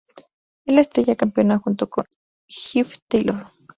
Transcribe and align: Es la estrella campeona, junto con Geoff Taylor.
Es 0.65 0.73
la 0.73 0.81
estrella 0.81 1.15
campeona, 1.15 1.59
junto 1.59 1.87
con 1.87 2.05
Geoff 2.49 2.95
Taylor. 3.07 3.51